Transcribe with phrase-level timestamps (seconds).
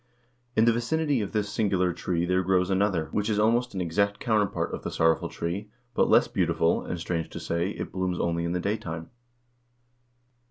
[0.55, 3.81] In the vicinity of this singular tree there usually grows another, which is almost an
[3.81, 8.19] exact counterpart of the Sorrowful Tree, but less beautiful, and, strange to say, it blooms
[8.19, 9.11] only in the daytime.